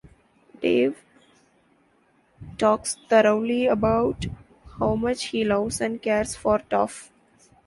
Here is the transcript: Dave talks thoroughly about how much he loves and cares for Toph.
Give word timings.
Dave 0.63 0.99
talks 2.57 2.97
thoroughly 3.07 3.67
about 3.67 4.25
how 4.79 4.95
much 4.95 5.25
he 5.25 5.43
loves 5.43 5.79
and 5.79 6.01
cares 6.01 6.35
for 6.35 6.57
Toph. 6.71 7.09